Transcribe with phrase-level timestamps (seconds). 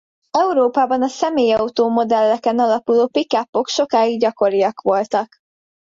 [0.37, 5.35] Európában a személyautó modelleken alapuló pick-upok sokáig gyakoriak voltak.